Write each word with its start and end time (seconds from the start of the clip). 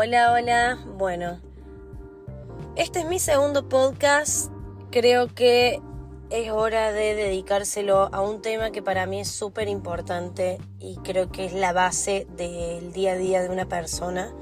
Hola, 0.00 0.32
hola. 0.32 0.78
Bueno, 0.96 1.40
este 2.76 3.00
es 3.00 3.06
mi 3.06 3.18
segundo 3.18 3.68
podcast. 3.68 4.48
Creo 4.92 5.26
que 5.34 5.82
es 6.30 6.52
hora 6.52 6.92
de 6.92 7.16
dedicárselo 7.16 8.08
a 8.14 8.20
un 8.20 8.40
tema 8.40 8.70
que 8.70 8.80
para 8.80 9.06
mí 9.06 9.18
es 9.18 9.28
súper 9.28 9.66
importante 9.66 10.60
y 10.78 10.98
creo 10.98 11.32
que 11.32 11.46
es 11.46 11.52
la 11.52 11.72
base 11.72 12.28
del 12.36 12.92
día 12.92 13.14
a 13.14 13.16
día 13.16 13.42
de 13.42 13.48
una 13.48 13.66
persona 13.68 14.32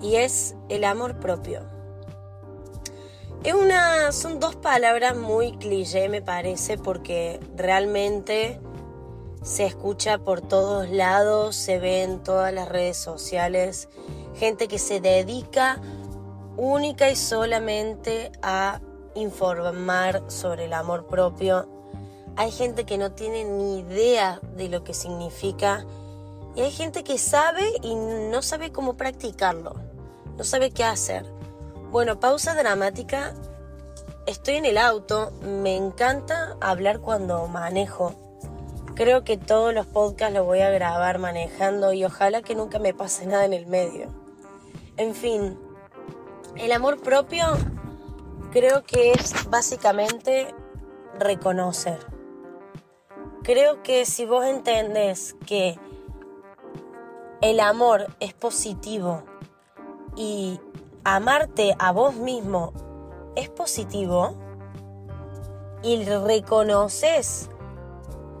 y 0.00 0.16
es 0.16 0.56
el 0.70 0.84
amor 0.84 1.20
propio. 1.20 1.60
Es 3.44 3.52
una, 3.52 4.12
son 4.12 4.40
dos 4.40 4.56
palabras 4.56 5.14
muy 5.14 5.58
cliché 5.58 6.08
me 6.08 6.22
parece 6.22 6.78
porque 6.78 7.38
realmente 7.54 8.58
se 9.42 9.66
escucha 9.66 10.16
por 10.16 10.40
todos 10.40 10.88
lados, 10.88 11.54
se 11.54 11.78
ve 11.78 12.02
en 12.02 12.22
todas 12.22 12.52
las 12.54 12.66
redes 12.66 12.96
sociales, 12.96 13.90
gente 14.40 14.68
que 14.68 14.78
se 14.78 15.02
dedica 15.02 15.78
única 16.56 17.10
y 17.10 17.14
solamente 17.14 18.32
a 18.42 18.80
informar 19.14 20.22
sobre 20.28 20.64
el 20.64 20.72
amor 20.72 21.06
propio. 21.08 21.68
Hay 22.36 22.50
gente 22.50 22.86
que 22.86 22.96
no 22.96 23.12
tiene 23.12 23.44
ni 23.44 23.80
idea 23.80 24.40
de 24.56 24.70
lo 24.70 24.82
que 24.82 24.94
significa 24.94 25.84
y 26.56 26.62
hay 26.62 26.70
gente 26.70 27.04
que 27.04 27.18
sabe 27.18 27.70
y 27.82 27.94
no 27.94 28.40
sabe 28.40 28.72
cómo 28.72 28.96
practicarlo, 28.96 29.74
no 30.38 30.42
sabe 30.42 30.70
qué 30.70 30.84
hacer. 30.84 31.26
Bueno, 31.90 32.18
pausa 32.18 32.54
dramática. 32.54 33.34
Estoy 34.26 34.54
en 34.54 34.64
el 34.64 34.78
auto, 34.78 35.32
me 35.42 35.76
encanta 35.76 36.56
hablar 36.60 37.00
cuando 37.00 37.46
manejo 37.46 38.14
Creo 39.00 39.24
que 39.24 39.38
todos 39.38 39.72
los 39.72 39.86
podcasts 39.86 40.34
los 40.34 40.44
voy 40.44 40.60
a 40.60 40.68
grabar 40.68 41.18
manejando 41.18 41.94
y 41.94 42.04
ojalá 42.04 42.42
que 42.42 42.54
nunca 42.54 42.78
me 42.78 42.92
pase 42.92 43.24
nada 43.24 43.46
en 43.46 43.54
el 43.54 43.66
medio. 43.66 44.19
En 45.00 45.14
fin, 45.14 45.58
el 46.56 46.72
amor 46.72 47.00
propio 47.00 47.46
creo 48.52 48.82
que 48.84 49.12
es 49.12 49.48
básicamente 49.48 50.54
reconocer. 51.18 51.98
Creo 53.42 53.82
que 53.82 54.04
si 54.04 54.26
vos 54.26 54.44
entendés 54.44 55.36
que 55.46 55.78
el 57.40 57.60
amor 57.60 58.08
es 58.20 58.34
positivo 58.34 59.22
y 60.16 60.60
amarte 61.02 61.74
a 61.78 61.92
vos 61.92 62.16
mismo 62.16 62.74
es 63.36 63.48
positivo 63.48 64.36
y 65.82 66.04
reconoces 66.04 67.48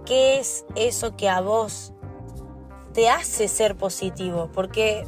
qué 0.04 0.38
es 0.38 0.66
eso 0.74 1.16
que 1.16 1.30
a 1.30 1.40
vos 1.40 1.94
te 2.92 3.08
hace 3.08 3.48
ser 3.48 3.76
positivo, 3.78 4.50
porque 4.52 5.06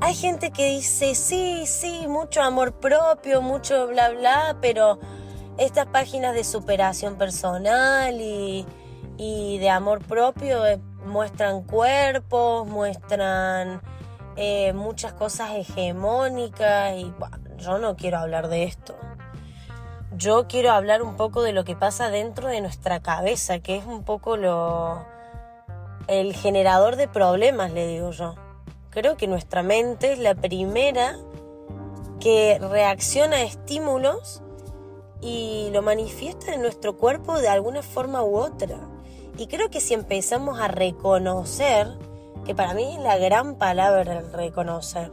hay 0.00 0.14
gente 0.14 0.50
que 0.50 0.70
dice, 0.70 1.14
sí, 1.14 1.64
sí, 1.66 2.06
mucho 2.08 2.42
amor 2.42 2.72
propio, 2.74 3.42
mucho 3.42 3.88
bla, 3.88 4.10
bla, 4.10 4.56
pero 4.60 4.98
estas 5.58 5.86
páginas 5.86 6.34
de 6.34 6.44
superación 6.44 7.16
personal 7.16 8.20
y, 8.20 8.66
de 9.18 9.70
amor 9.70 10.04
propio 10.04 10.66
eh, 10.66 10.78
muestran 11.06 11.62
cuerpos, 11.62 12.66
muestran 12.68 13.80
eh, 14.36 14.72
muchas 14.74 15.14
cosas 15.14 15.52
hegemónicas 15.52 16.94
y 16.96 17.12
yo 17.58 17.78
no 17.78 17.96
quiero 17.96 18.18
hablar 18.18 18.48
de 18.48 18.64
esto 18.64 18.94
yo 20.16 20.46
quiero 20.48 20.70
hablar 20.70 21.02
un 21.02 21.16
poco 21.16 21.42
de 21.42 21.52
lo 21.52 21.64
que 21.64 21.76
pasa 21.76 22.08
dentro 22.08 22.48
de 22.48 22.60
nuestra 22.60 23.00
cabeza, 23.00 23.58
que 23.58 23.76
es 23.76 23.84
un 23.84 24.02
poco 24.02 24.36
lo 24.36 25.04
el 26.06 26.34
generador 26.34 26.96
de 26.96 27.08
problemas, 27.08 27.72
le 27.72 27.86
digo 27.86 28.12
yo. 28.12 28.34
Creo 28.96 29.18
que 29.18 29.26
nuestra 29.26 29.62
mente 29.62 30.14
es 30.14 30.18
la 30.18 30.34
primera 30.34 31.18
que 32.18 32.58
reacciona 32.58 33.36
a 33.36 33.42
estímulos 33.42 34.42
y 35.20 35.68
lo 35.74 35.82
manifiesta 35.82 36.54
en 36.54 36.62
nuestro 36.62 36.96
cuerpo 36.96 37.38
de 37.38 37.48
alguna 37.50 37.82
forma 37.82 38.24
u 38.24 38.38
otra. 38.38 38.88
Y 39.36 39.48
creo 39.48 39.68
que 39.68 39.82
si 39.82 39.92
empezamos 39.92 40.58
a 40.60 40.68
reconocer, 40.68 41.88
que 42.46 42.54
para 42.54 42.72
mí 42.72 42.96
es 42.96 43.02
la 43.02 43.18
gran 43.18 43.56
palabra 43.56 44.20
el 44.20 44.32
reconocer, 44.32 45.10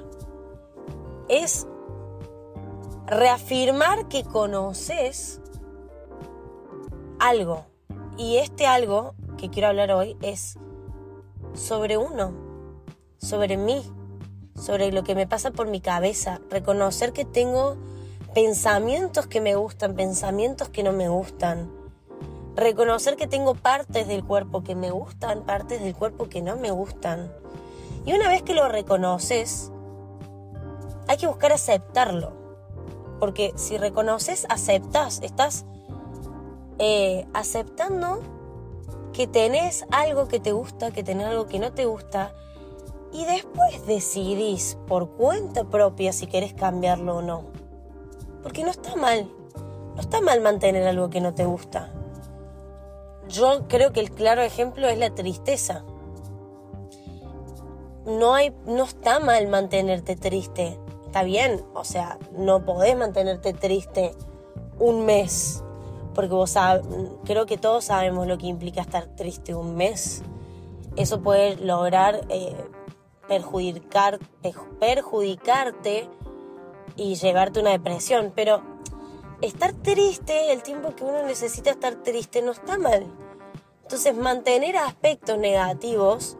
es 1.27 1.67
reafirmar 3.05 4.07
que 4.07 4.23
conoces 4.23 5.41
algo. 7.19 7.65
Y 8.15 8.37
este 8.37 8.65
algo 8.65 9.13
que 9.37 9.49
quiero 9.49 9.67
hablar 9.67 9.91
hoy 9.91 10.15
es 10.21 10.57
sobre 11.53 11.97
uno, 11.97 12.42
sobre 13.23 13.57
mí, 13.57 13.81
sobre 14.59 14.91
lo 14.91 15.03
que 15.03 15.15
me 15.15 15.25
pasa 15.25 15.51
por 15.51 15.67
mi 15.67 15.81
cabeza. 15.81 16.41
Reconocer 16.49 17.13
que 17.13 17.25
tengo 17.25 17.77
pensamientos 18.35 19.27
que 19.27 19.41
me 19.41 19.55
gustan, 19.55 19.95
pensamientos 19.95 20.69
que 20.69 20.83
no 20.83 20.91
me 20.91 21.07
gustan. 21.07 21.71
Reconocer 22.55 23.15
que 23.15 23.25
tengo 23.25 23.55
partes 23.55 24.07
del 24.07 24.23
cuerpo 24.23 24.63
que 24.63 24.75
me 24.75 24.91
gustan, 24.91 25.43
partes 25.43 25.81
del 25.81 25.95
cuerpo 25.95 26.29
que 26.29 26.41
no 26.41 26.57
me 26.57 26.71
gustan. 26.71 27.31
Y 28.05 28.13
una 28.13 28.27
vez 28.27 28.43
que 28.43 28.53
lo 28.53 28.67
reconoces, 28.67 29.71
hay 31.07 31.17
que 31.17 31.27
buscar 31.27 31.51
aceptarlo 31.51 32.43
porque 33.23 33.53
si 33.55 33.77
reconoces, 33.77 34.45
aceptas, 34.49 35.21
estás 35.23 35.63
eh, 36.77 37.25
aceptando 37.33 38.19
que 39.13 39.27
tenés 39.27 39.85
algo 39.91 40.27
que 40.27 40.41
te 40.41 40.51
gusta, 40.51 40.91
que 40.91 41.03
tenés 41.03 41.27
algo 41.27 41.47
que 41.47 41.57
no 41.57 41.71
te 41.71 41.85
gusta, 41.85 42.33
y 43.13 43.25
después 43.25 43.85
decidís 43.85 44.77
por 44.87 45.09
cuenta 45.11 45.63
propia 45.63 46.11
si 46.11 46.27
querés 46.27 46.53
cambiarlo 46.53 47.17
o 47.17 47.21
no. 47.21 47.43
Porque 48.41 48.63
no 48.63 48.71
está 48.71 48.95
mal, 48.95 49.29
no 49.95 50.01
está 50.01 50.19
mal 50.19 50.41
mantener 50.41 50.87
algo 50.87 51.09
que 51.09 51.21
no 51.21 51.33
te 51.33 51.45
gusta. 51.45 51.93
Yo 53.29 53.67
creo 53.67 53.93
que 53.93 54.01
el 54.01 54.11
claro 54.11 54.41
ejemplo 54.41 54.87
es 54.87 54.97
la 54.97 55.15
tristeza. 55.15 55.85
No, 58.05 58.33
hay, 58.33 58.53
no 58.65 58.83
está 58.83 59.19
mal 59.19 59.47
mantenerte 59.47 60.17
triste 60.17 60.77
está 61.13 61.21
bien, 61.21 61.63
o 61.75 61.83
sea, 61.83 62.17
no 62.35 62.65
podés 62.65 62.97
mantenerte 62.97 63.53
triste 63.53 64.15
un 64.79 65.05
mes, 65.05 65.63
porque 66.15 66.33
vos 66.33 66.55
creo 67.23 67.45
que 67.45 67.59
todos 67.59 67.85
sabemos 67.85 68.25
lo 68.25 68.39
que 68.39 68.47
implica 68.47 68.81
estar 68.81 69.05
triste 69.05 69.53
un 69.53 69.75
mes. 69.75 70.23
Eso 70.95 71.21
puede 71.21 71.55
lograr 71.57 72.21
eh, 72.29 72.55
perjudicar, 73.27 74.19
perjudicarte 74.79 76.09
y 76.95 77.15
llevarte 77.15 77.59
una 77.59 77.71
depresión, 77.71 78.31
pero 78.35 78.61
estar 79.41 79.73
triste, 79.73 80.51
el 80.53 80.63
tiempo 80.63 80.95
que 80.95 81.03
uno 81.03 81.23
necesita 81.23 81.71
estar 81.71 81.95
triste, 81.95 82.41
no 82.41 82.51
está 82.51 82.77
mal. 82.77 83.05
Entonces, 83.81 84.15
mantener 84.15 84.77
aspectos 84.77 85.37
negativos 85.37 86.37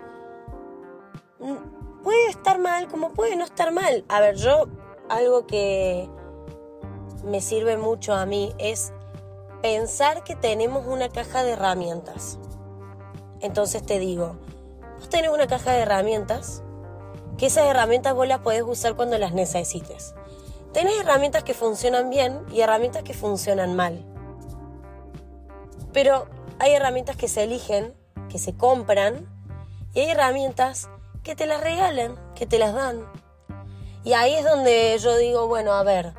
puede 2.03 2.27
estar 2.29 2.59
mal 2.59 2.87
como 2.87 3.11
puede 3.11 3.35
no 3.35 3.43
estar 3.43 3.71
mal. 3.71 4.03
A 4.09 4.19
ver, 4.19 4.35
yo 4.35 4.67
algo 5.09 5.45
que 5.47 6.09
me 7.23 7.41
sirve 7.41 7.77
mucho 7.77 8.13
a 8.13 8.25
mí 8.25 8.53
es 8.57 8.93
pensar 9.61 10.23
que 10.23 10.35
tenemos 10.35 10.85
una 10.85 11.09
caja 11.09 11.43
de 11.43 11.51
herramientas. 11.51 12.37
Entonces 13.39 13.85
te 13.85 13.99
digo, 13.99 14.37
vos 14.97 15.09
tenés 15.09 15.31
una 15.31 15.47
caja 15.47 15.71
de 15.71 15.79
herramientas, 15.79 16.63
que 17.37 17.47
esas 17.47 17.65
herramientas 17.65 18.13
vos 18.13 18.27
las 18.27 18.39
podés 18.39 18.63
usar 18.63 18.95
cuando 18.95 19.17
las 19.17 19.33
necesites. 19.33 20.13
Tenés 20.73 20.99
herramientas 20.99 21.43
que 21.43 21.53
funcionan 21.53 22.09
bien 22.09 22.39
y 22.51 22.61
herramientas 22.61 23.03
que 23.03 23.13
funcionan 23.13 23.75
mal. 23.75 24.05
Pero 25.91 26.27
hay 26.59 26.73
herramientas 26.73 27.15
que 27.15 27.27
se 27.27 27.43
eligen, 27.43 27.93
que 28.29 28.39
se 28.39 28.55
compran, 28.55 29.27
y 29.93 30.01
hay 30.01 30.09
herramientas 30.09 30.89
que 31.23 31.35
te 31.35 31.45
las 31.45 31.61
regalan, 31.61 32.15
que 32.35 32.45
te 32.45 32.57
las 32.57 32.73
dan. 32.73 33.05
Y 34.03 34.13
ahí 34.13 34.33
es 34.33 34.43
donde 34.43 34.97
yo 34.99 35.15
digo, 35.17 35.47
bueno, 35.47 35.73
a 35.73 35.83
ver, 35.83 36.13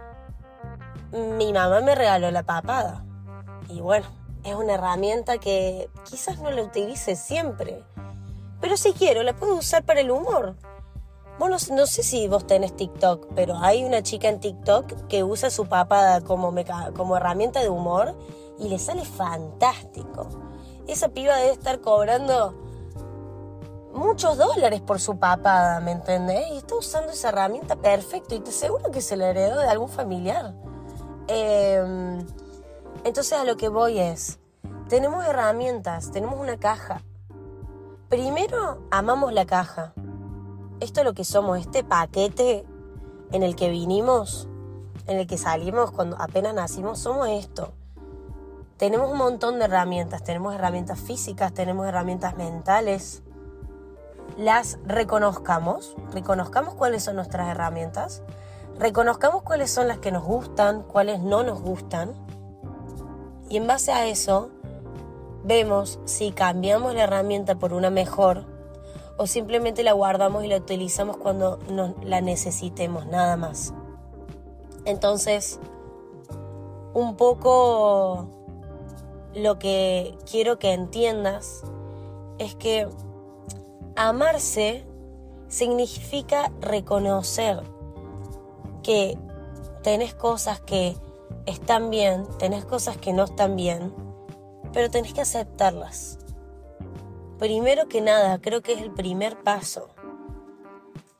mi 1.10 1.52
mamá 1.52 1.80
me 1.80 1.94
regaló 1.94 2.30
la 2.30 2.44
papada. 2.44 3.04
Y 3.68 3.80
bueno, 3.80 4.06
es 4.44 4.54
una 4.54 4.74
herramienta 4.74 5.38
que 5.38 5.90
quizás 6.08 6.38
no 6.38 6.50
la 6.50 6.62
utilice 6.62 7.16
siempre. 7.16 7.82
Pero 8.60 8.76
si 8.76 8.92
quiero, 8.92 9.22
la 9.22 9.34
puedo 9.34 9.56
usar 9.56 9.84
para 9.84 10.00
el 10.00 10.10
humor. 10.10 10.56
Bueno, 11.38 11.56
no 11.72 11.86
sé 11.86 12.02
si 12.02 12.28
vos 12.28 12.46
tenés 12.46 12.76
TikTok, 12.76 13.28
pero 13.34 13.56
hay 13.58 13.84
una 13.84 14.02
chica 14.02 14.28
en 14.28 14.38
TikTok 14.38 15.08
que 15.08 15.24
usa 15.24 15.50
su 15.50 15.66
papada 15.66 16.20
como, 16.20 16.54
como 16.94 17.16
herramienta 17.16 17.60
de 17.60 17.68
humor 17.68 18.14
y 18.58 18.68
le 18.68 18.78
sale 18.78 19.04
fantástico. 19.04 20.28
Esa 20.86 21.08
piba 21.08 21.36
debe 21.36 21.52
estar 21.52 21.80
cobrando 21.80 22.54
muchos 23.94 24.36
dólares 24.36 24.80
por 24.80 25.00
su 25.00 25.18
papada, 25.18 25.80
¿me 25.80 25.92
entendés? 25.92 26.46
Y 26.52 26.58
está 26.58 26.76
usando 26.76 27.12
esa 27.12 27.30
herramienta 27.30 27.76
perfecto 27.76 28.34
y 28.34 28.40
te 28.40 28.52
seguro 28.52 28.90
que 28.90 29.00
se 29.00 29.16
la 29.16 29.30
heredó 29.30 29.58
de 29.58 29.68
algún 29.68 29.88
familiar. 29.88 30.54
Em, 31.26 32.24
entonces 33.04 33.32
a 33.32 33.44
lo 33.44 33.56
que 33.56 33.68
voy 33.68 33.98
es, 33.98 34.38
tenemos 34.88 35.24
herramientas, 35.24 36.10
tenemos 36.10 36.38
una 36.38 36.58
caja. 36.58 37.02
Primero, 38.08 38.86
amamos 38.90 39.32
la 39.32 39.46
caja. 39.46 39.94
Esto 40.84 41.00
es 41.00 41.06
lo 41.06 41.14
que 41.14 41.24
somos, 41.24 41.58
este 41.58 41.82
paquete 41.82 42.64
en 43.32 43.42
el 43.42 43.56
que 43.56 43.70
vinimos, 43.70 44.48
en 45.06 45.18
el 45.18 45.26
que 45.26 45.38
salimos 45.38 45.90
cuando 45.90 46.16
apenas 46.20 46.54
nacimos, 46.54 46.98
somos 46.98 47.28
esto. 47.28 47.72
Tenemos 48.76 49.10
un 49.10 49.18
montón 49.18 49.58
de 49.58 49.64
herramientas, 49.64 50.22
tenemos 50.22 50.54
herramientas 50.54 51.00
físicas, 51.00 51.52
tenemos 51.52 51.86
herramientas 51.86 52.36
mentales. 52.36 53.22
Las 54.36 54.78
reconozcamos, 54.84 55.96
reconozcamos 56.12 56.74
cuáles 56.74 57.02
son 57.02 57.16
nuestras 57.16 57.48
herramientas, 57.48 58.22
reconozcamos 58.78 59.42
cuáles 59.42 59.70
son 59.70 59.88
las 59.88 59.98
que 59.98 60.12
nos 60.12 60.24
gustan, 60.24 60.82
cuáles 60.82 61.20
no 61.20 61.42
nos 61.42 61.60
gustan. 61.60 62.14
Y 63.48 63.56
en 63.56 63.66
base 63.66 63.92
a 63.92 64.06
eso, 64.06 64.50
vemos 65.44 65.98
si 66.04 66.32
cambiamos 66.32 66.94
la 66.94 67.04
herramienta 67.04 67.54
por 67.54 67.72
una 67.72 67.90
mejor 67.90 68.53
o 69.16 69.26
simplemente 69.26 69.82
la 69.82 69.92
guardamos 69.92 70.44
y 70.44 70.48
la 70.48 70.56
utilizamos 70.56 71.16
cuando 71.16 71.58
la 72.02 72.20
necesitemos, 72.20 73.06
nada 73.06 73.36
más. 73.36 73.72
Entonces, 74.84 75.60
un 76.94 77.16
poco 77.16 78.28
lo 79.34 79.58
que 79.58 80.16
quiero 80.30 80.58
que 80.58 80.72
entiendas 80.72 81.62
es 82.38 82.54
que 82.54 82.88
amarse 83.96 84.84
significa 85.48 86.52
reconocer 86.60 87.62
que 88.82 89.16
tenés 89.82 90.14
cosas 90.14 90.60
que 90.60 90.96
están 91.46 91.90
bien, 91.90 92.26
tenés 92.38 92.64
cosas 92.64 92.96
que 92.96 93.12
no 93.12 93.24
están 93.24 93.54
bien, 93.54 93.94
pero 94.72 94.90
tenés 94.90 95.14
que 95.14 95.20
aceptarlas 95.20 96.18
primero 97.38 97.88
que 97.88 98.00
nada, 98.00 98.40
creo 98.40 98.62
que 98.62 98.72
es 98.72 98.82
el 98.82 98.90
primer 98.90 99.42
paso. 99.42 99.88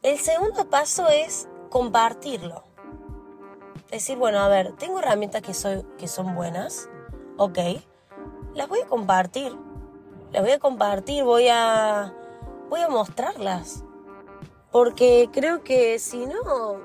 El 0.03 0.19
segundo 0.19 0.69
paso 0.69 1.09
es 1.09 1.49
compartirlo. 1.71 2.65
Decir, 3.91 4.17
bueno, 4.17 4.39
a 4.41 4.49
ver, 4.49 4.73
tengo 4.77 4.99
herramientas 4.99 5.43
que, 5.43 5.55
soy, 5.55 5.85
que 5.99 6.09
son 6.09 6.35
buenas, 6.35 6.89
ok, 7.37 7.59
las 8.55 8.69
voy 8.69 8.81
a 8.81 8.87
compartir. 8.87 9.57
Las 10.33 10.43
voy 10.43 10.53
a 10.53 10.59
compartir, 10.59 11.25
voy 11.25 11.49
a, 11.49 12.13
voy 12.69 12.81
a 12.81 12.89
mostrarlas. 12.89 13.85
Porque 14.73 15.29
creo 15.33 15.63
que 15.63 15.99
si 16.01 16.27
no, 16.27 16.81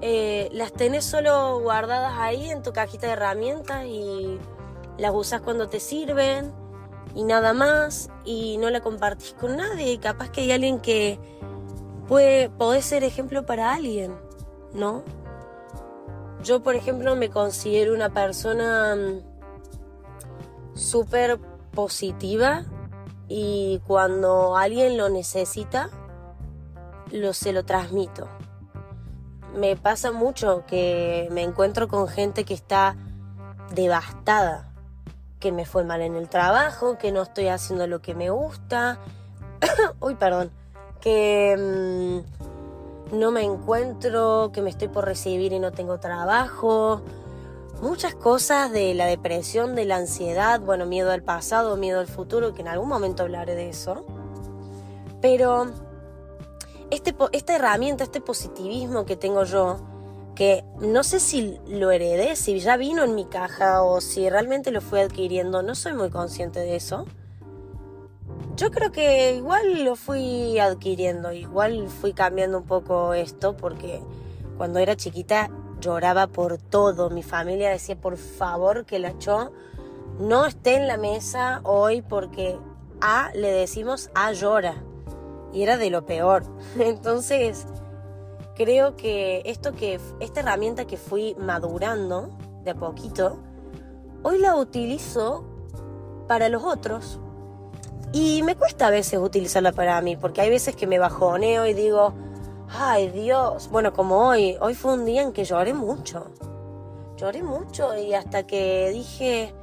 eh, 0.00 0.48
las 0.52 0.72
tenés 0.72 1.04
solo 1.04 1.60
guardadas 1.60 2.14
ahí 2.18 2.50
en 2.50 2.62
tu 2.62 2.72
cajita 2.72 3.06
de 3.06 3.12
herramientas 3.12 3.84
y 3.84 4.38
las 4.96 5.12
usas 5.14 5.42
cuando 5.42 5.68
te 5.68 5.78
sirven 5.78 6.61
y 7.14 7.24
nada 7.24 7.52
más 7.52 8.10
y 8.24 8.56
no 8.58 8.70
la 8.70 8.80
compartís 8.80 9.34
con 9.34 9.56
nadie 9.56 9.92
y 9.92 9.98
capaz 9.98 10.30
que 10.30 10.42
hay 10.42 10.52
alguien 10.52 10.80
que 10.80 11.18
puede, 12.08 12.50
puede 12.50 12.82
ser 12.82 13.04
ejemplo 13.04 13.44
para 13.44 13.72
alguien, 13.72 14.14
¿no? 14.72 15.02
Yo, 16.42 16.62
por 16.62 16.74
ejemplo, 16.74 17.14
me 17.14 17.30
considero 17.30 17.94
una 17.94 18.10
persona 18.10 18.96
mm, 18.96 20.76
súper 20.76 21.38
positiva 21.72 22.64
y 23.28 23.80
cuando 23.86 24.56
alguien 24.56 24.96
lo 24.96 25.08
necesita, 25.08 25.90
lo, 27.12 27.32
se 27.32 27.52
lo 27.52 27.64
transmito. 27.64 28.28
Me 29.54 29.76
pasa 29.76 30.10
mucho 30.12 30.64
que 30.66 31.28
me 31.30 31.42
encuentro 31.42 31.86
con 31.86 32.08
gente 32.08 32.44
que 32.44 32.54
está 32.54 32.96
devastada 33.74 34.71
que 35.42 35.50
me 35.50 35.66
fue 35.66 35.82
mal 35.82 36.02
en 36.02 36.14
el 36.14 36.28
trabajo, 36.28 36.96
que 36.98 37.10
no 37.10 37.22
estoy 37.22 37.48
haciendo 37.48 37.88
lo 37.88 38.00
que 38.00 38.14
me 38.14 38.30
gusta. 38.30 39.00
Uy, 40.00 40.14
perdón. 40.14 40.52
Que 41.00 41.56
mm, 43.10 43.18
no 43.18 43.32
me 43.32 43.42
encuentro, 43.42 44.52
que 44.54 44.62
me 44.62 44.70
estoy 44.70 44.86
por 44.86 45.04
recibir 45.04 45.52
y 45.52 45.58
no 45.58 45.72
tengo 45.72 45.98
trabajo. 45.98 47.02
Muchas 47.82 48.14
cosas 48.14 48.70
de 48.70 48.94
la 48.94 49.06
depresión, 49.06 49.74
de 49.74 49.84
la 49.84 49.96
ansiedad, 49.96 50.60
bueno, 50.60 50.86
miedo 50.86 51.10
al 51.10 51.24
pasado, 51.24 51.76
miedo 51.76 51.98
al 51.98 52.06
futuro, 52.06 52.54
que 52.54 52.60
en 52.60 52.68
algún 52.68 52.88
momento 52.88 53.24
hablaré 53.24 53.56
de 53.56 53.68
eso. 53.68 54.06
Pero 55.20 55.72
este, 56.90 57.16
esta 57.32 57.56
herramienta, 57.56 58.04
este 58.04 58.20
positivismo 58.20 59.04
que 59.06 59.16
tengo 59.16 59.42
yo, 59.42 59.80
que 60.34 60.64
no 60.80 61.04
sé 61.04 61.20
si 61.20 61.58
lo 61.66 61.90
heredé, 61.90 62.36
si 62.36 62.58
ya 62.60 62.76
vino 62.76 63.04
en 63.04 63.14
mi 63.14 63.26
caja 63.26 63.82
o 63.82 64.00
si 64.00 64.28
realmente 64.28 64.70
lo 64.70 64.80
fui 64.80 65.00
adquiriendo, 65.00 65.62
no 65.62 65.74
soy 65.74 65.94
muy 65.94 66.10
consciente 66.10 66.60
de 66.60 66.76
eso. 66.76 67.06
Yo 68.56 68.70
creo 68.70 68.92
que 68.92 69.34
igual 69.34 69.84
lo 69.84 69.96
fui 69.96 70.58
adquiriendo, 70.58 71.32
igual 71.32 71.88
fui 71.88 72.12
cambiando 72.12 72.58
un 72.58 72.64
poco 72.64 73.14
esto 73.14 73.56
porque 73.56 74.02
cuando 74.56 74.78
era 74.78 74.96
chiquita 74.96 75.50
lloraba 75.82 76.28
por 76.28 76.56
todo. 76.56 77.10
Mi 77.10 77.22
familia 77.22 77.70
decía, 77.70 78.00
por 78.00 78.16
favor, 78.16 78.86
que 78.86 78.98
la 78.98 79.18
Cho 79.18 79.52
no 80.18 80.46
esté 80.46 80.76
en 80.76 80.86
la 80.86 80.96
mesa 80.96 81.60
hoy 81.64 82.00
porque 82.00 82.58
A 83.00 83.30
le 83.34 83.50
decimos 83.50 84.10
A 84.14 84.32
llora. 84.32 84.82
Y 85.52 85.62
era 85.62 85.76
de 85.76 85.90
lo 85.90 86.06
peor. 86.06 86.44
Entonces, 86.78 87.66
creo 88.54 88.96
que 88.96 89.42
esto 89.46 89.72
que 89.72 90.00
esta 90.20 90.40
herramienta 90.40 90.86
que 90.86 90.96
fui 90.96 91.34
madurando 91.36 92.30
de 92.64 92.72
a 92.72 92.74
poquito, 92.74 93.38
hoy 94.22 94.38
la 94.38 94.56
utilizo 94.56 95.44
para 96.28 96.48
los 96.48 96.62
otros. 96.64 97.18
Y 98.12 98.42
me 98.42 98.56
cuesta 98.56 98.88
a 98.88 98.90
veces 98.90 99.18
utilizarla 99.18 99.72
para 99.72 100.00
mí, 100.02 100.16
porque 100.16 100.42
hay 100.42 100.50
veces 100.50 100.76
que 100.76 100.86
me 100.86 100.98
bajoneo 100.98 101.66
y 101.66 101.72
digo, 101.72 102.12
ay 102.68 103.08
Dios, 103.08 103.68
bueno, 103.70 103.92
como 103.92 104.28
hoy, 104.28 104.56
hoy 104.60 104.74
fue 104.74 104.92
un 104.92 105.06
día 105.06 105.22
en 105.22 105.32
que 105.32 105.44
lloré 105.44 105.72
mucho. 105.72 106.26
Lloré 107.16 107.42
mucho 107.42 107.96
y 107.96 108.14
hasta 108.14 108.46
que 108.46 108.90
dije, 108.92 109.54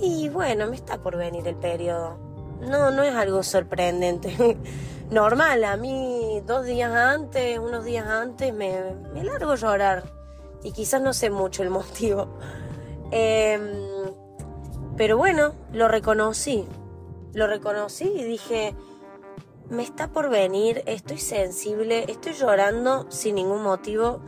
y 0.00 0.28
bueno, 0.28 0.66
me 0.68 0.76
está 0.76 0.98
por 0.98 1.16
venir 1.16 1.46
el 1.46 1.56
periodo. 1.56 2.25
No, 2.60 2.90
no 2.90 3.02
es 3.02 3.14
algo 3.14 3.42
sorprendente. 3.42 4.58
normal. 5.10 5.64
A 5.64 5.76
mí 5.76 6.42
dos 6.46 6.64
días 6.64 6.92
antes, 6.92 7.58
unos 7.58 7.84
días 7.84 8.06
antes, 8.06 8.52
me, 8.52 8.94
me 9.12 9.24
largo 9.24 9.52
a 9.52 9.56
llorar. 9.56 10.04
Y 10.62 10.72
quizás 10.72 11.00
no 11.00 11.12
sé 11.12 11.30
mucho 11.30 11.62
el 11.62 11.70
motivo. 11.80 12.28
Em, 13.10 13.60
pero 14.96 15.16
bueno, 15.16 15.54
lo 15.72 15.88
reconocí. 15.88 16.66
Lo 17.32 17.46
reconocí 17.46 18.04
y 18.04 18.24
dije, 18.24 18.74
me 19.68 19.82
está 19.82 20.08
por 20.08 20.30
venir, 20.30 20.82
estoy 20.86 21.18
sensible, 21.18 22.06
estoy 22.08 22.32
llorando 22.32 23.10
sin 23.10 23.34
ningún 23.34 23.62
motivo 23.62 24.20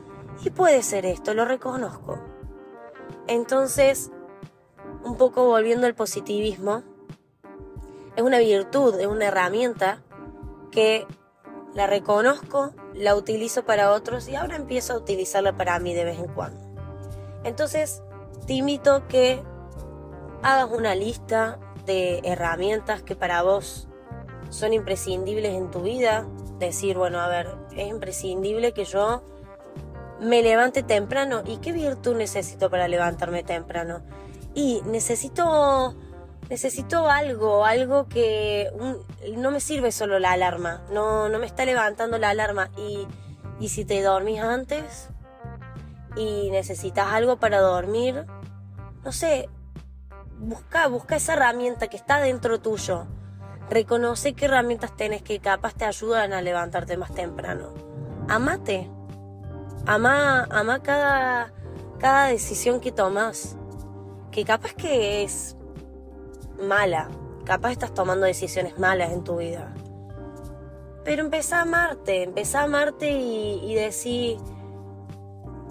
y 0.45 0.51
puede 0.51 0.83
ser 0.83 1.07
esto, 1.07 1.33
lo 1.33 1.47
reconozco. 1.47 2.19
Entonces, 3.27 4.11
un 5.05 5.17
poco 5.17 5.47
volviendo 5.47 5.87
al 5.87 5.95
positivismo, 5.95 6.83
es 8.19 8.25
una 8.25 8.41
virtud, 8.41 8.99
es 8.99 9.07
una 9.07 9.27
herramienta 9.27 10.03
que 10.73 11.07
la 11.73 11.87
reconozco, 11.87 12.73
la 12.93 13.15
utilizo 13.15 13.65
para 13.65 13.93
otros 13.93 14.29
y 14.29 14.35
ahora 14.35 14.57
empiezo 14.57 14.95
a 14.95 14.97
utilizarla 14.97 15.57
para 15.57 15.79
mí 15.79 15.95
de 15.95 16.03
vez 16.03 16.19
en 16.19 16.27
cuando. 16.27 16.59
Entonces, 17.45 18.03
te 18.45 18.55
invito 18.55 19.07
que 19.07 19.41
hagas 20.43 20.69
una 20.69 20.97
lista 20.97 21.61
de 21.87 22.19
herramientas 22.25 23.03
que 23.03 23.15
para 23.15 23.43
vos 23.43 23.87
son 24.51 24.73
imprescindibles 24.73 25.55
en 25.55 25.71
tu 25.71 25.83
vida. 25.83 26.27
Decir, 26.59 26.99
bueno, 26.99 27.21
a 27.21 27.29
ver, 27.29 27.55
es 27.77 27.87
imprescindible 27.87 28.73
que 28.73 28.85
yo 28.85 29.23
me 30.19 30.43
levante 30.43 30.83
temprano. 30.83 31.43
¿Y 31.47 31.59
qué 31.59 31.71
virtud 31.71 32.17
necesito 32.17 32.69
para 32.69 32.89
levantarme 32.89 33.45
temprano? 33.45 34.03
Y 34.55 34.83
necesito 34.87 35.95
necesito 36.49 37.09
algo, 37.09 37.65
algo 37.65 38.09
que 38.09 38.71
no 39.37 39.51
me 39.51 39.61
sirve 39.61 39.93
solo 39.93 40.19
la 40.19 40.33
alarma, 40.33 40.83
no, 40.93 41.29
no 41.29 41.39
me 41.39 41.47
está 41.47 41.65
levantando 41.65 42.19
la 42.19 42.31
alarma 42.31 42.71
y, 42.77 43.07
y 43.61 43.69
si 43.69 43.85
te 43.85 44.03
dormís 44.03 44.41
antes 44.41 45.09
y 46.17 46.51
necesitas 46.51 47.09
algo 47.09 47.37
para 47.37 47.61
dormir, 47.61 48.25
no 49.05 49.13
sé, 49.13 49.49
busca, 50.39 50.87
busca 50.89 51.17
esa 51.17 51.35
herramienta 51.35 51.89
que 51.89 51.97
está 51.97 52.19
dentro 52.21 52.61
tuyo. 52.61 53.07
Reconoce 53.71 54.33
qué 54.33 54.47
herramientas 54.47 54.97
tenés 54.97 55.23
que 55.23 55.41
capaz 55.41 55.75
te 55.75 55.85
ayudan 55.85 56.33
a 56.33 56.41
levantarte 56.41 56.97
más 56.97 57.13
temprano. 57.13 57.75
Amate. 58.29 58.91
Ama, 59.87 60.49
ama 60.51 60.83
cada, 60.83 61.53
cada 61.99 62.29
decisión 62.29 62.81
que 62.81 62.93
tomas. 62.93 63.57
Que 64.31 64.45
capaz 64.45 64.73
que 64.73 65.23
es 65.23 65.58
mala. 66.59 67.09
Capaz 67.45 67.73
estás 67.73 67.95
tomando 67.95 68.27
decisiones 68.27 68.79
malas 68.79 69.13
en 69.13 69.25
tu 69.25 69.39
vida. 69.39 69.75
Pero 71.05 71.23
empezá 71.23 71.59
a 71.59 71.63
amarte, 71.63 72.23
empezá 72.23 72.61
a 72.61 72.65
amarte 72.65 73.11
y, 73.11 73.61
y 73.65 73.75
decir, 73.75 74.39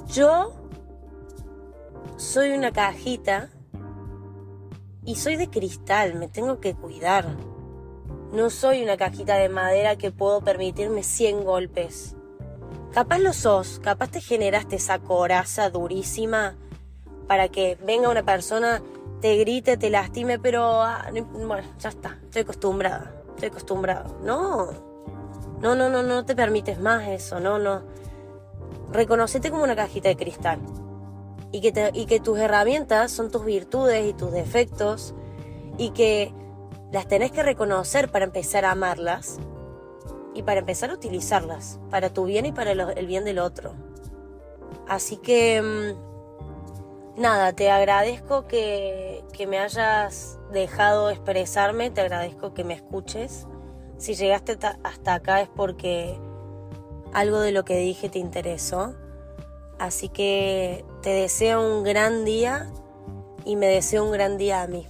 yo 0.07 0.53
soy 2.17 2.51
una 2.51 2.71
cajita 2.71 3.49
y 5.05 5.15
soy 5.15 5.35
de 5.35 5.49
cristal, 5.49 6.15
me 6.15 6.27
tengo 6.27 6.59
que 6.59 6.73
cuidar. 6.73 7.25
No 8.31 8.49
soy 8.49 8.83
una 8.83 8.97
cajita 8.97 9.35
de 9.35 9.47
madera 9.47 9.97
que 9.97 10.11
puedo 10.11 10.41
permitirme 10.41 11.03
100 11.03 11.45
golpes. 11.45 12.15
Capaz 12.91 13.19
lo 13.19 13.31
sos, 13.31 13.79
capaz 13.79 14.09
te 14.09 14.21
generaste 14.21 14.77
esa 14.77 14.99
coraza 14.99 15.69
durísima 15.69 16.55
para 17.27 17.49
que 17.49 17.77
venga 17.85 18.09
una 18.09 18.23
persona, 18.23 18.81
te 19.21 19.35
grite, 19.37 19.77
te 19.77 19.89
lastime, 19.89 20.39
pero 20.39 20.81
ah, 20.81 21.09
bueno, 21.11 21.63
ya 21.79 21.89
está, 21.89 22.17
estoy 22.23 22.43
acostumbrada, 22.43 23.13
estoy 23.29 23.49
acostumbrado. 23.49 24.17
No, 24.23 24.69
no, 25.61 25.75
no, 25.75 25.89
no, 25.89 26.03
no 26.03 26.25
te 26.25 26.35
permites 26.35 26.79
más 26.79 27.07
eso, 27.07 27.39
no, 27.39 27.59
no. 27.59 27.81
Reconocete 28.91 29.49
como 29.51 29.63
una 29.63 29.75
cajita 29.75 30.09
de 30.09 30.15
cristal 30.15 30.59
y 31.51 31.61
que, 31.61 31.91
y 31.93 32.05
que 32.05 32.19
tus 32.19 32.37
herramientas 32.37 33.11
son 33.11 33.31
tus 33.31 33.43
virtudes 33.43 34.05
y 34.07 34.13
tus 34.13 34.31
defectos 34.31 35.13
y 35.77 35.91
que 35.91 36.33
las 36.91 37.07
tenés 37.07 37.31
que 37.31 37.43
reconocer 37.43 38.11
para 38.11 38.25
empezar 38.25 38.65
a 38.65 38.71
amarlas 38.71 39.39
y 40.33 40.43
para 40.43 40.59
empezar 40.59 40.91
a 40.91 40.93
utilizarlas 40.93 41.79
para 41.89 42.13
tu 42.13 42.25
bien 42.25 42.45
y 42.45 42.51
para 42.51 42.71
el 42.71 43.07
bien 43.07 43.25
del 43.25 43.39
otro. 43.39 43.73
Así 44.87 45.17
que, 45.17 45.61
mm, 45.61 46.06
nada, 47.17 47.53
te 47.53 47.69
agradezco 47.69 48.47
que, 48.47 49.23
que 49.33 49.47
me 49.47 49.59
hayas 49.59 50.39
dejado 50.51 51.09
expresarme, 51.09 51.89
te 51.89 52.01
agradezco 52.01 52.53
que 52.53 52.63
me 52.63 52.73
escuches. 52.73 53.47
Si 53.97 54.13
llegaste 54.13 54.57
hasta 54.83 55.13
acá 55.13 55.41
es 55.41 55.49
porque 55.49 56.19
algo 57.13 57.39
de 57.39 57.51
lo 57.51 57.65
que 57.65 57.77
dije 57.77 58.09
te 58.09 58.19
interesó. 58.19 58.95
Así 59.79 60.09
que 60.09 60.85
te 61.01 61.09
deseo 61.09 61.61
un 61.61 61.83
gran 61.83 62.25
día 62.25 62.71
y 63.45 63.55
me 63.55 63.67
deseo 63.67 64.03
un 64.05 64.11
gran 64.11 64.37
día 64.37 64.61
a 64.61 64.67
mí. 64.67 64.87